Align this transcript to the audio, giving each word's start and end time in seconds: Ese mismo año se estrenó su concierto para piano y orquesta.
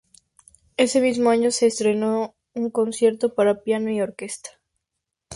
Ese 0.77 0.99
mismo 0.99 1.29
año 1.29 1.51
se 1.51 1.67
estrenó 1.67 2.33
su 2.55 2.71
concierto 2.71 3.35
para 3.35 3.61
piano 3.61 3.91
y 3.91 4.01
orquesta. 4.01 4.49